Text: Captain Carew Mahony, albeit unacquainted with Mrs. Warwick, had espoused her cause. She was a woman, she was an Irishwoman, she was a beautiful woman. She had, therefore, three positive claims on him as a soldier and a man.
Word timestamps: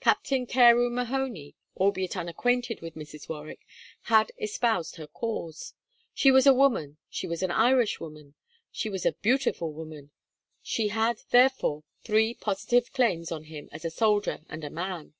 Captain 0.00 0.44
Carew 0.44 0.90
Mahony, 0.90 1.54
albeit 1.78 2.14
unacquainted 2.14 2.82
with 2.82 2.94
Mrs. 2.94 3.26
Warwick, 3.26 3.60
had 4.02 4.30
espoused 4.36 4.96
her 4.96 5.06
cause. 5.06 5.72
She 6.12 6.30
was 6.30 6.46
a 6.46 6.52
woman, 6.52 6.98
she 7.08 7.26
was 7.26 7.42
an 7.42 7.50
Irishwoman, 7.50 8.34
she 8.70 8.90
was 8.90 9.06
a 9.06 9.12
beautiful 9.22 9.72
woman. 9.72 10.10
She 10.60 10.88
had, 10.88 11.22
therefore, 11.30 11.84
three 12.04 12.34
positive 12.34 12.92
claims 12.92 13.32
on 13.32 13.44
him 13.44 13.70
as 13.72 13.86
a 13.86 13.90
soldier 13.90 14.44
and 14.50 14.62
a 14.62 14.68
man. 14.68 15.14